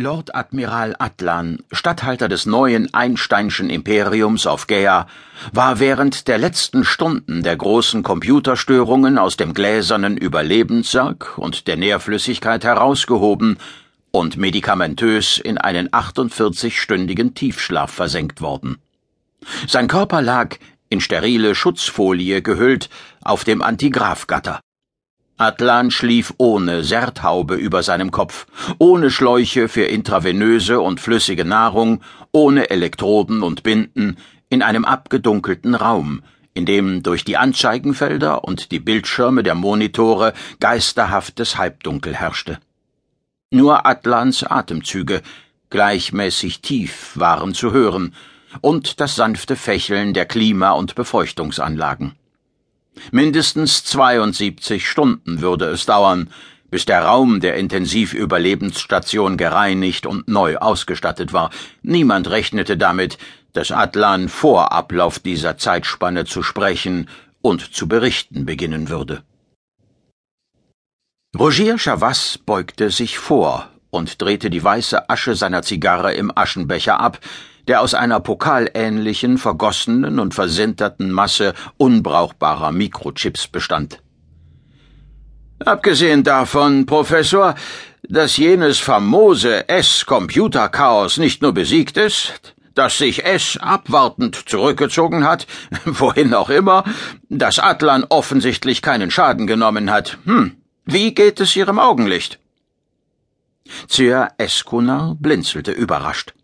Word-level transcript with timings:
Lord 0.00 0.34
Admiral 0.34 0.96
Atlan, 0.98 1.58
Statthalter 1.72 2.28
des 2.28 2.46
neuen 2.46 2.92
Einsteinschen 2.94 3.68
Imperiums 3.68 4.46
auf 4.46 4.66
Gaea, 4.66 5.06
war 5.52 5.78
während 5.78 6.26
der 6.26 6.38
letzten 6.38 6.84
Stunden 6.84 7.42
der 7.42 7.54
großen 7.56 8.02
Computerstörungen 8.02 9.18
aus 9.18 9.36
dem 9.36 9.52
gläsernen 9.52 10.16
Überlebenssack 10.16 11.36
und 11.36 11.66
der 11.66 11.76
Nährflüssigkeit 11.76 12.64
herausgehoben 12.64 13.58
und 14.10 14.38
medikamentös 14.38 15.36
in 15.36 15.58
einen 15.58 15.90
48-stündigen 15.90 17.34
Tiefschlaf 17.34 17.90
versenkt 17.90 18.40
worden. 18.40 18.78
Sein 19.68 19.86
Körper 19.86 20.22
lag, 20.22 20.56
in 20.88 21.02
sterile 21.02 21.54
Schutzfolie 21.54 22.40
gehüllt, 22.40 22.88
auf 23.22 23.44
dem 23.44 23.60
Antigraphgatter. 23.60 24.60
Atlan 25.40 25.90
schlief 25.90 26.34
ohne 26.36 26.84
Serthaube 26.84 27.54
über 27.54 27.82
seinem 27.82 28.10
Kopf, 28.10 28.46
ohne 28.76 29.10
Schläuche 29.10 29.68
für 29.68 29.84
intravenöse 29.84 30.82
und 30.82 31.00
flüssige 31.00 31.46
Nahrung, 31.46 32.02
ohne 32.30 32.68
Elektroden 32.68 33.42
und 33.42 33.62
Binden, 33.62 34.18
in 34.50 34.60
einem 34.62 34.84
abgedunkelten 34.84 35.74
Raum, 35.74 36.22
in 36.52 36.66
dem 36.66 37.02
durch 37.02 37.24
die 37.24 37.38
Anzeigenfelder 37.38 38.44
und 38.44 38.70
die 38.70 38.80
Bildschirme 38.80 39.42
der 39.42 39.54
Monitore 39.54 40.34
geisterhaftes 40.60 41.56
Halbdunkel 41.56 42.14
herrschte. 42.14 42.58
Nur 43.50 43.86
Atlans 43.86 44.44
Atemzüge, 44.44 45.22
gleichmäßig 45.70 46.60
tief, 46.60 47.12
waren 47.14 47.54
zu 47.54 47.72
hören, 47.72 48.14
und 48.60 49.00
das 49.00 49.16
sanfte 49.16 49.56
Fächeln 49.56 50.12
der 50.12 50.26
Klima- 50.26 50.72
und 50.72 50.94
Befeuchtungsanlagen. 50.96 52.19
Mindestens 53.12 53.84
72 53.84 54.88
Stunden 54.88 55.40
würde 55.40 55.66
es 55.66 55.86
dauern, 55.86 56.30
bis 56.70 56.86
der 56.86 57.04
Raum 57.04 57.40
der 57.40 57.56
Intensivüberlebensstation 57.56 59.36
gereinigt 59.36 60.06
und 60.06 60.28
neu 60.28 60.56
ausgestattet 60.56 61.32
war. 61.32 61.50
Niemand 61.82 62.30
rechnete 62.30 62.76
damit, 62.76 63.18
dass 63.52 63.72
Atlan 63.72 64.28
vor 64.28 64.72
Ablauf 64.72 65.18
dieser 65.18 65.58
Zeitspanne 65.58 66.24
zu 66.24 66.42
sprechen 66.42 67.08
und 67.42 67.74
zu 67.74 67.88
berichten 67.88 68.46
beginnen 68.46 68.88
würde. 68.88 69.22
Rogier 71.36 71.78
Chavas 71.78 72.38
beugte 72.38 72.90
sich 72.90 73.18
vor 73.18 73.68
und 73.90 74.20
drehte 74.20 74.50
die 74.50 74.62
weiße 74.62 75.08
Asche 75.08 75.34
seiner 75.34 75.62
Zigarre 75.62 76.14
im 76.14 76.32
Aschenbecher 76.36 77.00
ab, 77.00 77.20
der 77.70 77.82
aus 77.82 77.94
einer 77.94 78.18
pokalähnlichen, 78.18 79.38
vergossenen 79.38 80.18
und 80.18 80.34
versinterten 80.34 81.12
Masse 81.12 81.54
unbrauchbarer 81.76 82.72
Mikrochips 82.72 83.46
bestand. 83.46 84.02
Abgesehen 85.64 86.24
davon, 86.24 86.84
Professor, 86.84 87.54
dass 88.02 88.36
jenes 88.38 88.80
famose 88.80 89.68
S-Computerchaos 89.68 91.18
nicht 91.18 91.42
nur 91.42 91.54
besiegt 91.54 91.96
ist, 91.96 92.56
dass 92.74 92.98
sich 92.98 93.24
S 93.24 93.56
abwartend 93.60 94.48
zurückgezogen 94.48 95.22
hat, 95.22 95.46
wohin 95.84 96.34
auch 96.34 96.50
immer, 96.50 96.82
dass 97.28 97.60
Atlan 97.60 98.04
offensichtlich 98.08 98.82
keinen 98.82 99.12
Schaden 99.12 99.46
genommen 99.46 99.92
hat. 99.92 100.18
Hm, 100.24 100.56
wie 100.86 101.14
geht 101.14 101.38
es 101.38 101.54
Ihrem 101.54 101.78
Augenlicht? 101.78 102.40
Sir 103.86 104.30
Eskunar 104.38 105.14
blinzelte 105.20 105.70
überrascht. 105.70 106.34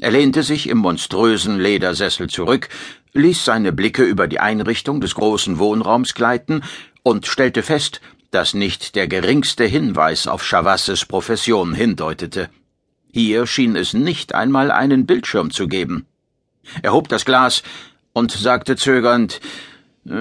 Er 0.00 0.10
lehnte 0.10 0.42
sich 0.42 0.68
im 0.68 0.78
monströsen 0.78 1.58
Ledersessel 1.58 2.28
zurück, 2.28 2.68
ließ 3.12 3.44
seine 3.44 3.72
Blicke 3.72 4.02
über 4.02 4.28
die 4.28 4.40
Einrichtung 4.40 5.00
des 5.00 5.14
großen 5.14 5.58
Wohnraums 5.58 6.14
gleiten 6.14 6.62
und 7.02 7.26
stellte 7.26 7.62
fest, 7.62 8.00
dass 8.30 8.54
nicht 8.54 8.94
der 8.94 9.08
geringste 9.08 9.64
Hinweis 9.64 10.26
auf 10.26 10.42
Chavasses 10.42 11.04
Profession 11.04 11.74
hindeutete. 11.74 12.48
Hier 13.12 13.46
schien 13.46 13.76
es 13.76 13.92
nicht 13.92 14.34
einmal 14.34 14.70
einen 14.70 15.04
Bildschirm 15.04 15.50
zu 15.50 15.68
geben. 15.68 16.06
Er 16.82 16.92
hob 16.92 17.08
das 17.08 17.24
Glas 17.24 17.62
und 18.12 18.30
sagte 18.30 18.76
zögernd 18.76 19.40
äh, 20.08 20.12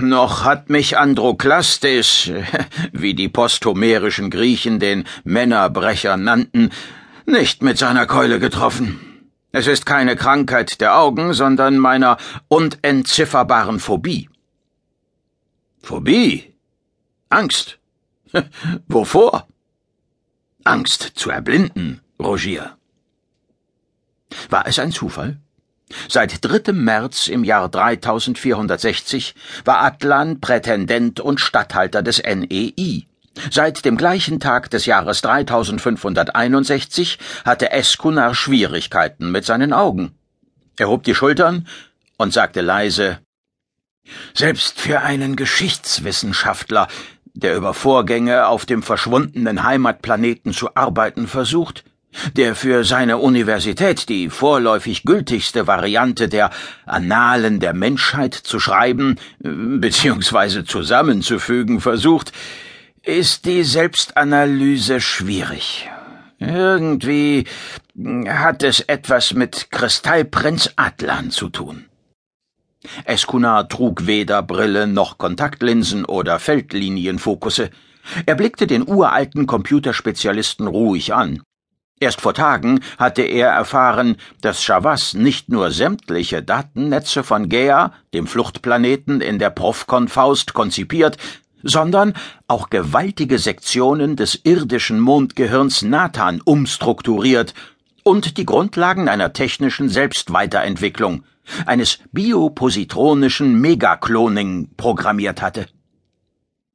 noch 0.00 0.44
hat 0.44 0.70
mich 0.70 0.98
Androklastes, 0.98 2.30
wie 2.92 3.14
die 3.14 3.28
posthomerischen 3.28 4.30
Griechen 4.30 4.78
den 4.78 5.04
Männerbrecher 5.24 6.16
nannten, 6.16 6.70
nicht 7.24 7.60
mit 7.62 7.76
seiner 7.76 8.06
Keule 8.06 8.38
getroffen. 8.38 9.15
Es 9.58 9.66
ist 9.66 9.86
keine 9.86 10.16
Krankheit 10.16 10.82
der 10.82 10.98
Augen, 10.98 11.32
sondern 11.32 11.78
meiner 11.78 12.18
unentzifferbaren 12.48 13.80
Phobie. 13.80 14.28
Phobie? 15.80 16.52
Angst. 17.30 17.78
Wovor? 18.86 19.48
Angst 20.64 21.12
zu 21.14 21.30
erblinden, 21.30 22.02
Rogier. 22.20 22.76
War 24.50 24.66
es 24.66 24.78
ein 24.78 24.92
Zufall? 24.92 25.38
Seit 26.06 26.44
3. 26.44 26.74
März 26.74 27.28
im 27.28 27.42
Jahr 27.42 27.70
3460 27.70 29.34
war 29.64 29.80
Atlan 29.80 30.38
Prätendent 30.38 31.18
und 31.18 31.40
Statthalter 31.40 32.02
des 32.02 32.22
NEI. 32.22 33.06
Seit 33.50 33.84
dem 33.84 33.96
gleichen 33.96 34.40
Tag 34.40 34.70
des 34.70 34.86
Jahres 34.86 35.20
3561 35.22 37.18
hatte 37.44 37.70
Eskunar 37.70 38.34
Schwierigkeiten 38.34 39.30
mit 39.30 39.44
seinen 39.44 39.72
Augen. 39.72 40.12
Er 40.78 40.88
hob 40.88 41.04
die 41.04 41.14
Schultern 41.14 41.66
und 42.16 42.32
sagte 42.32 42.60
leise 42.60 43.20
Selbst 44.34 44.80
für 44.80 45.00
einen 45.00 45.36
Geschichtswissenschaftler, 45.36 46.88
der 47.34 47.56
über 47.56 47.74
Vorgänge 47.74 48.46
auf 48.46 48.64
dem 48.66 48.82
verschwundenen 48.82 49.62
Heimatplaneten 49.62 50.52
zu 50.52 50.74
arbeiten 50.74 51.28
versucht, 51.28 51.84
der 52.34 52.54
für 52.54 52.84
seine 52.84 53.18
Universität 53.18 54.08
die 54.08 54.30
vorläufig 54.30 55.04
gültigste 55.04 55.66
Variante 55.66 56.28
der 56.28 56.50
Annalen 56.86 57.60
der 57.60 57.74
Menschheit 57.74 58.34
zu 58.34 58.58
schreiben 58.58 59.16
bzw. 59.40 60.64
zusammenzufügen 60.64 61.80
versucht, 61.80 62.32
ist 63.06 63.44
die 63.44 63.62
Selbstanalyse 63.62 65.00
schwierig. 65.00 65.88
Irgendwie 66.38 67.44
hat 68.28 68.62
es 68.64 68.80
etwas 68.80 69.32
mit 69.32 69.70
Kristallprinz 69.70 70.72
Adlan 70.76 71.30
zu 71.30 71.48
tun. 71.48 71.86
Eskunar 73.04 73.68
trug 73.68 74.06
weder 74.06 74.42
Brille 74.42 74.86
noch 74.86 75.18
Kontaktlinsen 75.18 76.04
oder 76.04 76.38
Feldlinienfokusse. 76.38 77.70
Er 78.26 78.34
blickte 78.34 78.66
den 78.66 78.86
uralten 78.86 79.46
Computerspezialisten 79.46 80.66
ruhig 80.66 81.14
an. 81.14 81.42
Erst 81.98 82.20
vor 82.20 82.34
Tagen 82.34 82.80
hatte 82.98 83.22
er 83.22 83.48
erfahren, 83.48 84.16
dass 84.42 84.62
Chavas 84.62 85.14
nicht 85.14 85.48
nur 85.48 85.70
sämtliche 85.70 86.42
Datennetze 86.42 87.24
von 87.24 87.48
Gea, 87.48 87.94
dem 88.12 88.26
Fluchtplaneten 88.26 89.22
in 89.22 89.38
der 89.38 89.48
Profcon 89.48 90.08
Faust, 90.08 90.52
konzipiert, 90.52 91.16
sondern 91.68 92.14
auch 92.48 92.70
gewaltige 92.70 93.38
Sektionen 93.38 94.16
des 94.16 94.40
irdischen 94.44 95.00
Mondgehirns 95.00 95.82
Nathan 95.82 96.40
umstrukturiert 96.40 97.54
und 98.02 98.38
die 98.38 98.46
Grundlagen 98.46 99.08
einer 99.08 99.32
technischen 99.32 99.88
Selbstweiterentwicklung, 99.88 101.24
eines 101.64 101.98
biopositronischen 102.12 103.60
Megacloning 103.60 104.70
programmiert 104.76 105.42
hatte. 105.42 105.66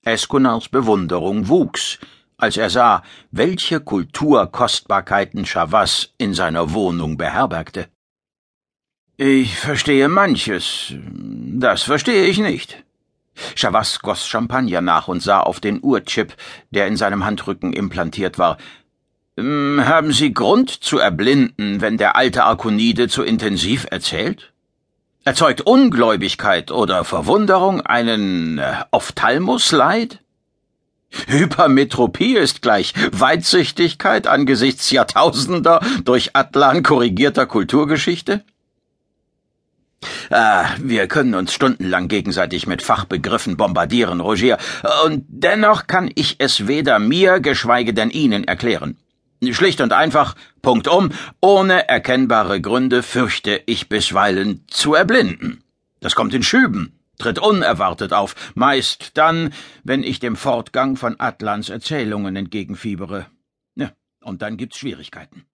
Eskunars 0.03 0.69
Bewunderung 0.69 1.47
wuchs, 1.47 1.99
als 2.37 2.57
er 2.57 2.69
sah, 2.69 3.03
welche 3.31 3.79
Kulturkostbarkeiten 3.79 5.45
Chavas 5.45 6.13
in 6.17 6.33
seiner 6.33 6.73
Wohnung 6.73 7.17
beherbergte. 7.17 7.87
Ich 9.15 9.57
verstehe 9.59 10.09
manches, 10.09 10.93
das 10.97 11.83
verstehe 11.83 12.25
ich 12.25 12.39
nicht. 12.39 12.80
Chavas 13.55 13.99
goss 13.99 14.27
Champagner 14.27 14.81
nach 14.81 15.07
und 15.07 15.21
sah 15.21 15.39
auf 15.39 15.59
den 15.59 15.79
Uhrchip, 15.81 16.33
der 16.71 16.87
in 16.87 16.97
seinem 16.97 17.25
Handrücken 17.25 17.73
implantiert 17.73 18.37
war. 18.37 18.57
Haben 19.37 20.11
Sie 20.11 20.33
Grund 20.33 20.69
zu 20.69 20.99
erblinden, 20.99 21.81
wenn 21.81 21.97
der 21.97 22.15
alte 22.15 22.43
Arkonide 22.43 23.07
zu 23.07 23.23
intensiv 23.23 23.87
erzählt? 23.89 24.51
Erzeugt 25.23 25.61
Ungläubigkeit 25.61 26.71
oder 26.71 27.03
Verwunderung 27.03 27.81
einen 27.81 28.57
äh, 28.57 28.73
Ophthalmusleid? 28.91 30.19
Hypermetropie 31.27 32.35
ist 32.37 32.61
gleich 32.61 32.93
Weitsichtigkeit 33.11 34.27
angesichts 34.27 34.89
Jahrtausender 34.91 35.81
durch 36.03 36.35
Atlan 36.35 36.83
korrigierter 36.83 37.45
Kulturgeschichte? 37.45 38.43
Ah, 40.33 40.69
wir 40.79 41.09
können 41.09 41.35
uns 41.35 41.53
stundenlang 41.53 42.07
gegenseitig 42.07 42.65
mit 42.65 42.81
Fachbegriffen 42.81 43.57
bombardieren, 43.57 44.21
Rogier, 44.21 44.57
und 45.05 45.25
dennoch 45.27 45.87
kann 45.87 46.09
ich 46.15 46.37
es 46.39 46.67
weder 46.67 46.99
mir, 46.99 47.41
geschweige 47.41 47.93
denn 47.93 48.09
Ihnen 48.09 48.45
erklären. 48.45 48.95
Schlicht 49.51 49.81
und 49.81 49.91
einfach, 49.91 50.35
punktum, 50.61 51.09
ohne 51.41 51.89
erkennbare 51.89 52.61
Gründe 52.61 53.03
fürchte 53.03 53.61
ich 53.65 53.89
bisweilen 53.89 54.63
zu 54.67 54.93
erblinden. 54.93 55.65
Das 55.99 56.15
kommt 56.15 56.33
in 56.33 56.43
Schüben, 56.43 56.97
tritt 57.17 57.37
unerwartet 57.37 58.13
auf, 58.13 58.35
meist 58.55 59.17
dann, 59.17 59.51
wenn 59.83 60.01
ich 60.01 60.21
dem 60.21 60.37
Fortgang 60.37 60.95
von 60.95 61.19
Atlans 61.19 61.67
Erzählungen 61.67 62.37
entgegenfiebere. 62.37 63.25
Ja, 63.75 63.91
Und 64.23 64.41
dann 64.41 64.55
gibt's 64.55 64.77
Schwierigkeiten. 64.77 65.45